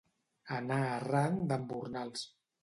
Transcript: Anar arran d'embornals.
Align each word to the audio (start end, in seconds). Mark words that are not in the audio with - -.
Anar 0.55 0.79
arran 0.93 1.37
d'embornals. 1.53 2.27